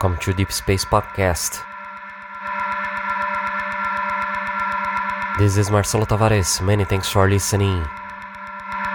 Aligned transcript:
Welcome 0.00 0.18
to 0.20 0.32
Deep 0.32 0.50
Space 0.50 0.86
Podcast. 0.86 1.62
This 5.38 5.58
is 5.58 5.70
Marcelo 5.70 6.06
Tavares. 6.06 6.64
Many 6.64 6.86
thanks 6.86 7.10
for 7.10 7.28
listening. 7.28 7.84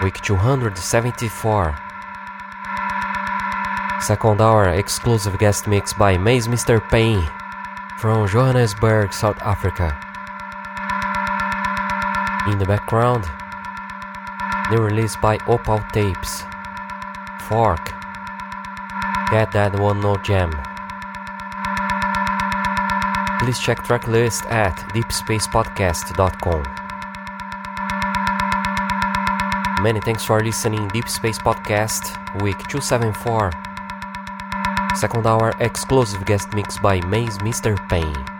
Week 0.02 0.20
274. 0.23 1.77
Second 4.02 4.41
hour 4.41 4.70
exclusive 4.70 5.38
guest 5.38 5.68
mix 5.68 5.94
by 5.94 6.18
Maze 6.18 6.48
Mr. 6.48 6.82
Payne 6.90 7.30
from 7.99 8.27
Johannesburg, 8.27 9.13
South 9.13 9.38
Africa. 9.44 9.94
In 12.49 12.58
the 12.58 12.66
background, 12.66 13.30
new 14.72 14.82
release 14.84 15.16
by 15.18 15.38
Opal 15.46 15.85
Tapes. 15.94 16.41
Fork. 17.41 17.94
Get 19.30 19.52
that 19.52 19.77
one 19.80 20.02
no 20.02 20.18
jam. 20.18 20.49
Please 23.45 23.59
check 23.59 23.84
tracklist 23.84 24.52
at 24.52 24.76
deepspacepodcast.com. 24.95 26.63
Many 29.84 30.02
thanks 30.02 30.26
for 30.26 30.44
listening 30.44 30.87
Deep 30.87 31.07
Space 31.07 31.37
Podcast 31.37 32.18
week 32.41 32.57
274. 32.70 33.52
Second 34.96 35.27
hour 35.27 35.54
exclusive 35.60 36.26
guest 36.26 36.55
mix 36.55 36.79
by 36.79 36.99
Maze 37.02 37.37
Mr. 37.37 37.77
Payne. 37.87 38.35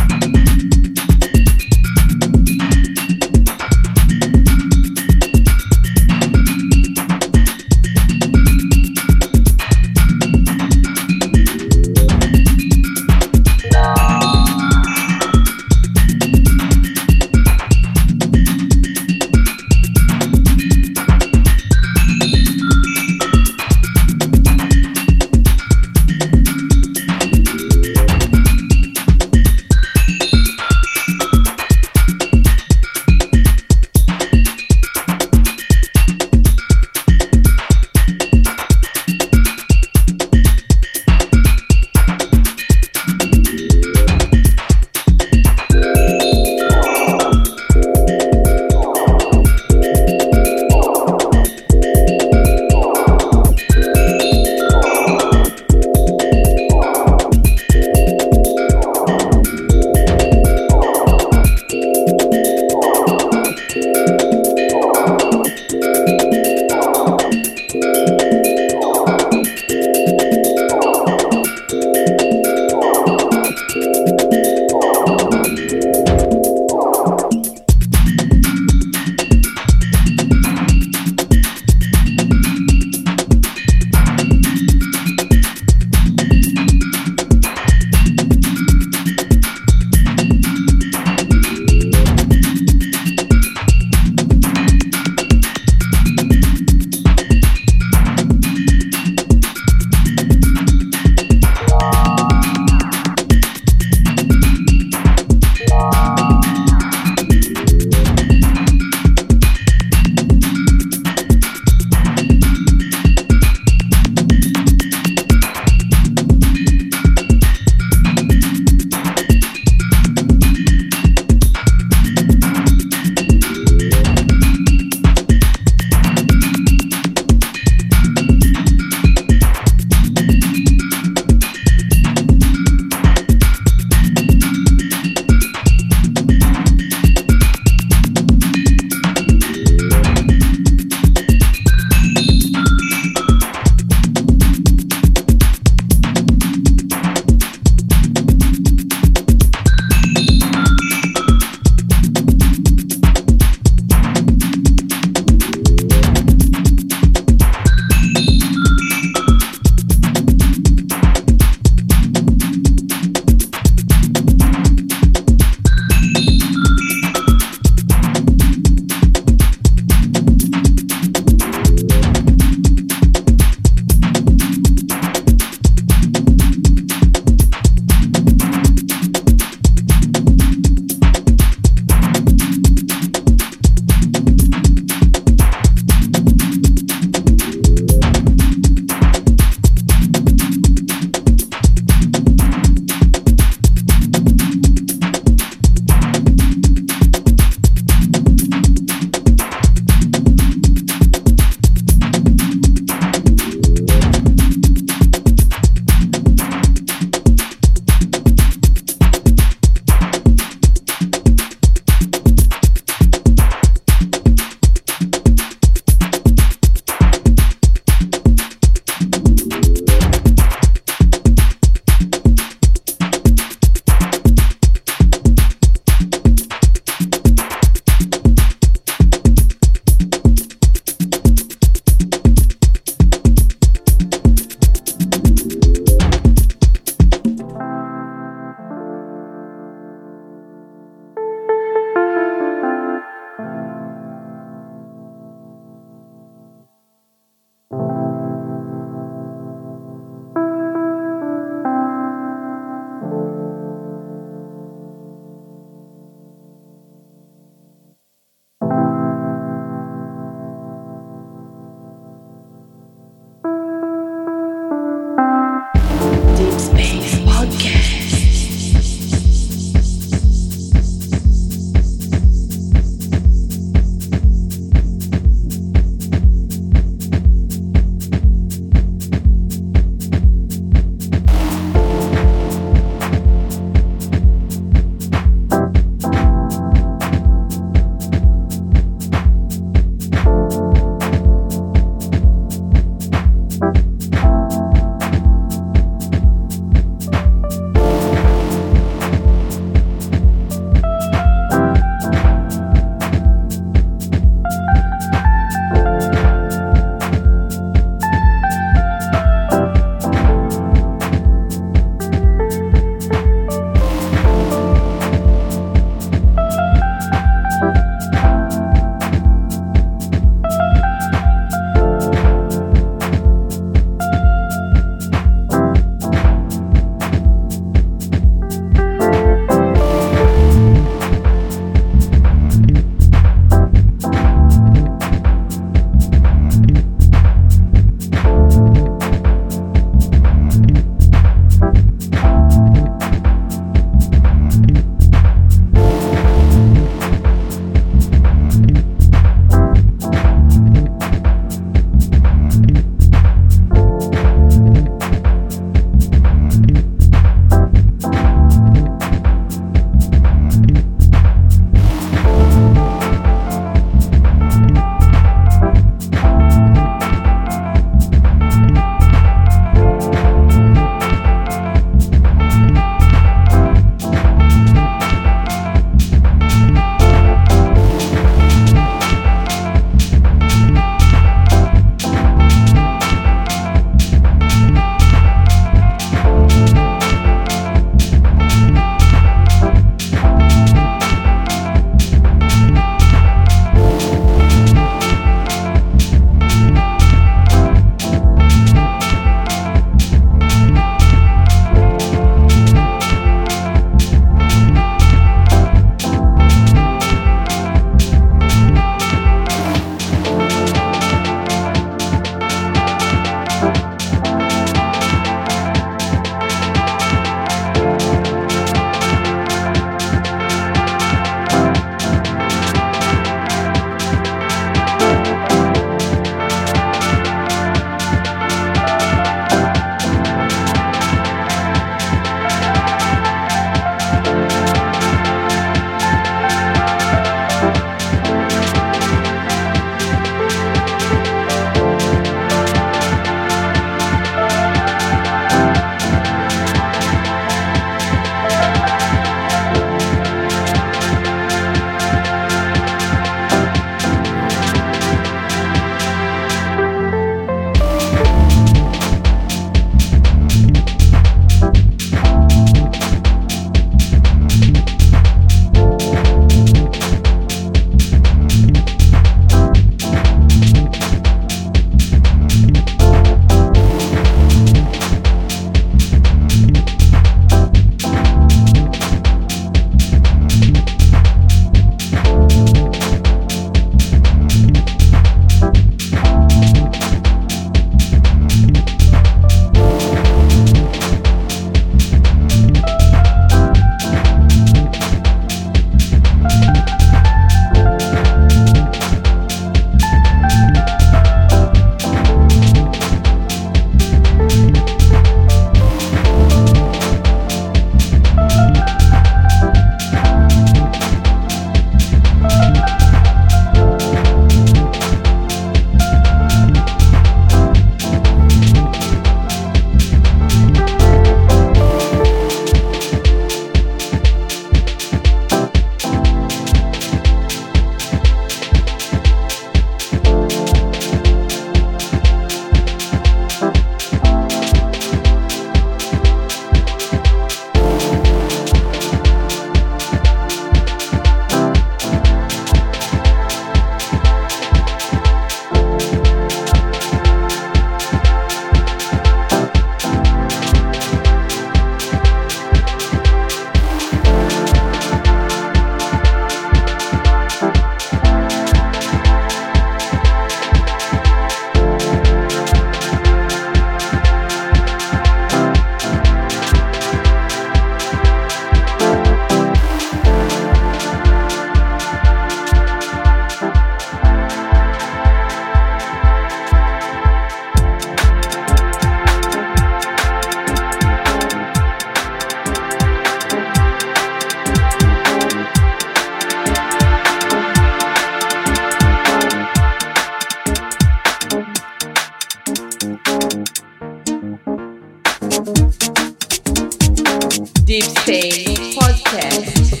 Deep 597.91 598.03
Space 598.03 598.95
Podcast. 598.95 600.00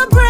celebrate. 0.00 0.29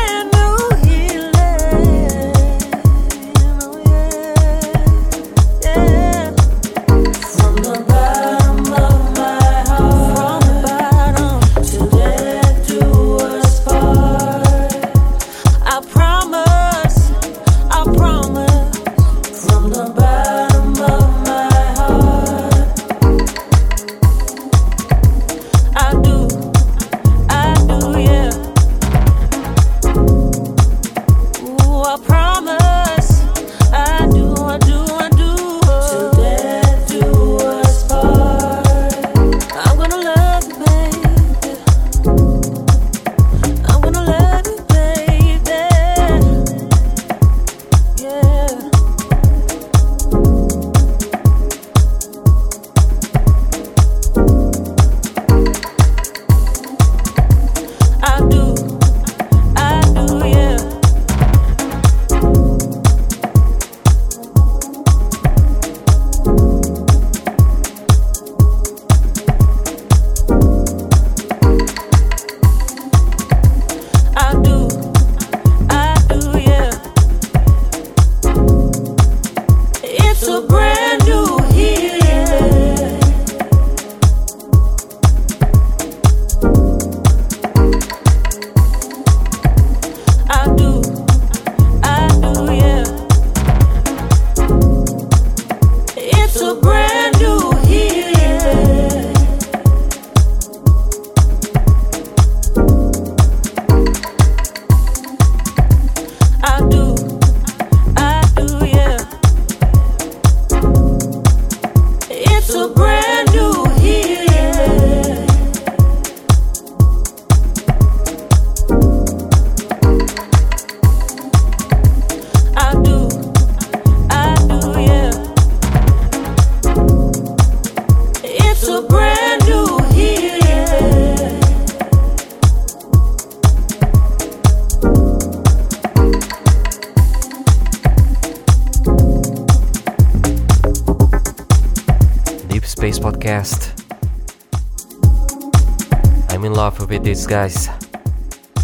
These 147.10 147.26
guys 147.26 147.66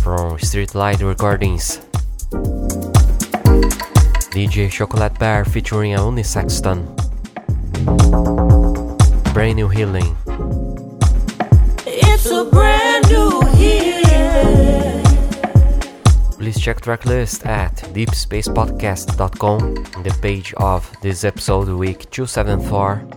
from 0.05 0.39
Streetlight 0.39 1.01
Recordings. 1.03 1.79
DJ 4.31 4.71
Chocolate 4.71 5.19
Bar 5.19 5.45
featuring 5.45 5.95
Auni 5.95 6.25
Sexton. 6.25 6.87
Brand 9.35 9.57
New 9.57 9.67
Healing. 9.69 10.17
It's 11.89 12.31
a 12.31 12.45
brand 12.45 13.11
new 13.11 13.41
healing. 13.59 15.03
Please 16.39 16.61
check 16.61 16.81
tracklist 16.83 17.45
at 17.45 17.75
deepspacepodcast.com 17.95 19.61
on 19.97 20.03
the 20.05 20.17
page 20.23 20.55
of 20.59 20.89
this 21.03 21.25
episode 21.25 21.69
week 21.69 22.09
274. 22.13 23.16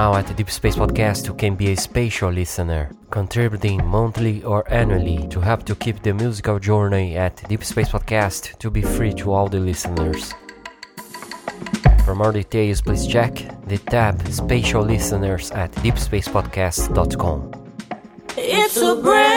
Now 0.00 0.14
at 0.14 0.34
Deep 0.34 0.50
Space 0.50 0.76
Podcast 0.76 1.26
you 1.26 1.34
can 1.34 1.56
be 1.56 1.72
a 1.72 1.76
spatial 1.76 2.30
listener, 2.30 2.90
contributing 3.10 3.84
monthly 3.84 4.42
or 4.44 4.64
annually 4.72 5.28
to 5.28 5.40
help 5.40 5.64
to 5.66 5.74
keep 5.74 6.02
the 6.02 6.14
musical 6.14 6.58
journey 6.58 7.18
at 7.18 7.36
Deep 7.50 7.62
Space 7.62 7.90
Podcast 7.90 8.56
to 8.60 8.70
be 8.70 8.80
free 8.80 9.12
to 9.20 9.30
all 9.34 9.46
the 9.46 9.60
listeners. 9.60 10.32
For 12.06 12.14
more 12.14 12.32
details, 12.32 12.80
please 12.80 13.06
check 13.06 13.34
the 13.68 13.76
tab 13.76 14.26
Spatial 14.28 14.82
Listeners 14.82 15.50
at 15.50 15.70
deepspacepodcast.com. 15.84 17.38
It's 18.38 18.76
a 18.78 18.94
brand 19.02 19.29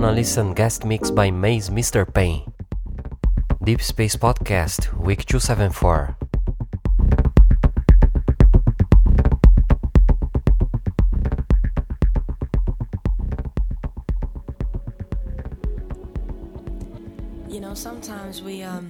gonna 0.00 0.12
listen 0.14 0.54
guest 0.54 0.84
mix 0.84 1.10
by 1.10 1.28
Maze 1.28 1.70
Mr. 1.70 2.06
Pain. 2.06 2.52
Deep 3.64 3.82
Space 3.82 4.14
Podcast, 4.14 4.96
week 4.96 5.24
274. 5.26 6.16
You 17.48 17.58
know, 17.58 17.74
sometimes 17.74 18.40
we 18.40 18.62
um 18.62 18.88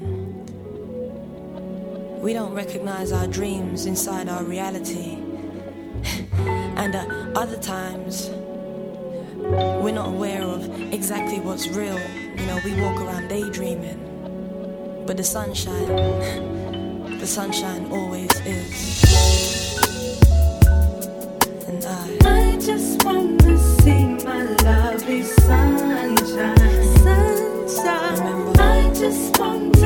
we 2.21 2.35
don't 2.35 2.53
recognize 2.53 3.13
our 3.13 3.27
dreams 3.27 3.87
inside 3.87 4.29
our 4.29 4.45
reality. 4.45 5.17
and 6.77 6.95
uh, 6.95 7.07
other 7.35 7.57
times 7.57 8.29
we're 9.49 9.93
not 9.93 10.09
aware 10.09 10.43
of 10.43 10.78
exactly 10.93 11.41
what's 11.41 11.69
real. 11.69 11.99
You 12.37 12.47
know, 12.47 12.61
we 12.65 12.81
walk 12.81 13.01
around 13.01 13.29
daydreaming. 13.29 14.05
But 15.07 15.17
the 15.17 15.25
sunshine, 15.25 15.87
the 17.19 17.27
sunshine 17.27 17.91
always 17.91 18.31
is. 18.47 19.05
And 21.69 21.85
I 21.85 22.19
I 22.25 22.57
just 22.59 23.05
wanna 23.05 23.59
see 23.59 24.05
my 24.25 24.43
lovely 24.65 25.23
sunshine. 25.23 26.17
Sunshine. 26.99 28.19
Remember. 28.19 28.63
I 28.63 28.93
just 28.95 29.39
want 29.39 29.77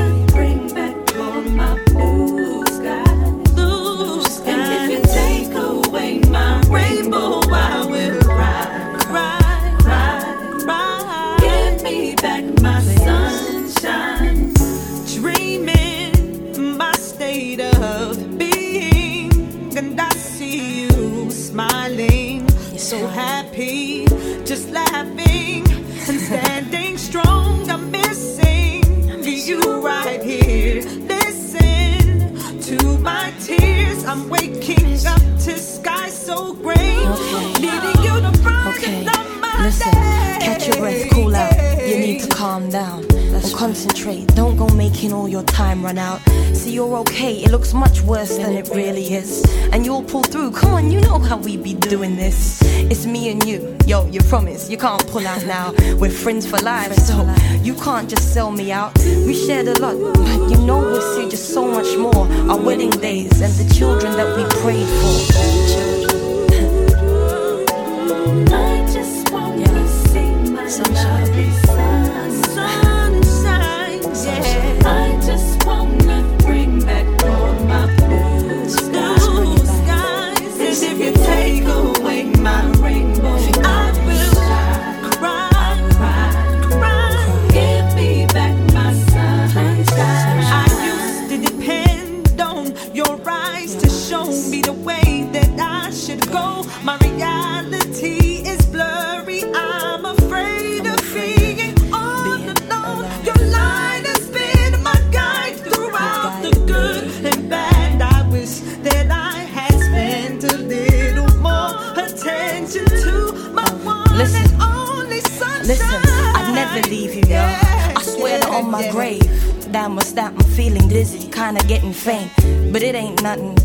out. 45.97 46.21
See, 46.53 46.71
you're 46.71 46.95
okay, 46.97 47.33
it 47.43 47.51
looks 47.51 47.73
much 47.73 48.01
worse 48.01 48.37
than 48.37 48.53
it 48.53 48.69
really 48.69 49.13
is. 49.13 49.43
And 49.71 49.85
you'll 49.85 50.03
pull 50.03 50.23
through. 50.23 50.51
Come 50.51 50.73
on, 50.73 50.91
you 50.91 51.01
know 51.01 51.19
how 51.19 51.37
we 51.37 51.57
be 51.57 51.73
doing 51.73 52.15
this. 52.15 52.61
It's 52.63 53.05
me 53.05 53.31
and 53.31 53.43
you. 53.45 53.77
Yo, 53.85 54.07
you 54.07 54.21
promise 54.21 54.69
you 54.69 54.77
can't 54.77 55.05
pull 55.07 55.25
out 55.25 55.45
now. 55.45 55.73
We're 55.97 56.11
friends 56.11 56.45
for 56.45 56.57
life, 56.59 56.93
so 56.95 57.27
you 57.61 57.73
can't 57.75 58.09
just 58.09 58.33
sell 58.33 58.51
me 58.51 58.71
out. 58.71 58.97
We 58.99 59.33
shared 59.33 59.67
a 59.67 59.79
lot, 59.79 59.95
but 60.13 60.49
you 60.49 60.57
know 60.65 60.79
we'll 60.79 61.15
see 61.15 61.29
just 61.29 61.49
so 61.53 61.65
much 61.67 61.97
more. 61.97 62.27
Our 62.49 62.59
wedding 62.59 62.91
days 62.91 63.41
and 63.41 63.53
the 63.53 63.73
children 63.73 64.13
that 64.13 64.37
we 64.37 64.43
prayed 64.61 64.87
for. 64.87 66.02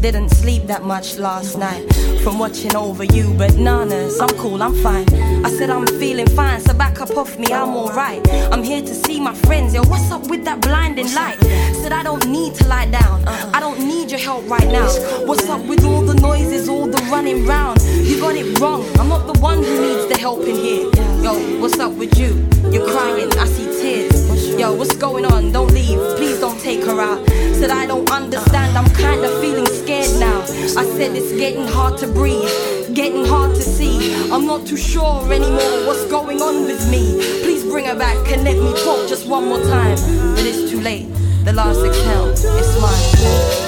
Didn't 0.01 0.29
sleep 0.31 0.67
that 0.67 0.85
much 0.85 1.17
last 1.19 1.59
night 1.59 1.83
from 2.23 2.39
watching 2.39 2.75
over 2.77 3.05
you. 3.05 3.35
But 3.35 3.53
nanas, 3.53 4.21
I'm 4.21 4.37
cool, 4.39 4.63
I'm 4.63 4.75
fine. 4.75 5.07
I 5.45 5.51
said 5.51 5.71
I'm 5.71 5.87
feeling 5.87 6.29
fine, 6.29 6.61
so 6.61 6.73
back 6.75 7.01
up 7.01 7.17
off 7.17 7.39
me, 7.39 7.53
I'm 7.53 7.75
alright. 7.77 8.27
I'm 8.53 8.63
here 8.63 8.83
to 8.83 8.95
see 8.95 9.21
my 9.21 9.35
friends, 9.35 9.75
yo. 9.75 9.83
What's 9.85 10.11
up 10.11 10.29
with 10.29 10.45
that 10.45 10.61
blinding 10.61 11.13
light? 11.15 11.39
Said 11.83 11.93
I 11.93 12.03
don't 12.03 12.27
need 12.29 12.55
to 12.57 12.67
lie 12.67 12.87
down, 12.87 13.27
I 13.27 13.61
don't 13.61 13.81
need 13.81 14.11
your 14.11 14.21
help 14.21 14.49
right 14.49 14.69
now. 14.69 14.89
What's 15.27 15.49
up 15.49 15.65
with 15.67 15.85
all 15.85 16.03
the 16.03 16.15
noises, 16.15 16.69
all 16.69 16.87
the 16.87 17.03
running 17.11 17.47
round? 17.47 17.81
You 17.83 18.21
got 18.21 18.37
it 18.37 18.59
wrong, 18.61 18.85
I'm 18.99 19.09
not 19.09 19.33
the 19.33 19.39
one 19.41 19.59
who 19.63 19.81
needs 19.81 20.07
the 20.09 20.19
help 20.19 20.41
in 20.41 20.57
here. 20.57 20.91
Yo, 21.23 21.61
what's 21.61 21.79
up 21.79 21.93
with 21.93 22.17
you? 22.19 22.47
You're 22.71 22.89
crying, 22.89 23.31
I 23.39 23.47
see 23.47 23.67
tears. 23.81 24.55
Yo, 24.59 24.75
what's 24.75 24.97
going 24.97 25.25
on? 25.25 25.53
Don't 25.53 25.73
leave, 25.73 25.99
please 26.17 26.39
don't 26.41 26.59
take 26.61 26.85
her 26.85 27.01
out. 27.01 27.27
Said 27.59 27.71
I 27.71 27.87
don't 27.87 28.09
understand, 28.11 28.48
I 30.79 30.85
said 30.85 31.17
it's 31.17 31.33
getting 31.33 31.67
hard 31.67 31.99
to 31.99 32.07
breathe, 32.07 32.95
getting 32.95 33.25
hard 33.25 33.53
to 33.57 33.63
see. 33.63 34.15
I'm 34.31 34.47
not 34.47 34.65
too 34.65 34.77
sure 34.77 35.33
anymore 35.33 35.87
what's 35.89 36.05
going 36.05 36.41
on 36.41 36.67
with 36.67 36.89
me. 36.89 37.19
Please 37.43 37.65
bring 37.65 37.87
her 37.87 37.99
back 37.99 38.31
and 38.31 38.45
let 38.45 38.57
me 38.57 38.71
talk 38.85 39.09
just 39.09 39.27
one 39.27 39.47
more 39.47 39.61
time. 39.61 39.97
But 40.37 40.47
it's 40.47 40.71
too 40.71 40.81
late, 40.81 41.09
the 41.45 41.53
last 41.53 41.85
exhale, 41.85 42.29
it's 42.31 42.81
mine. 42.81 43.68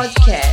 Podcast. 0.00 0.49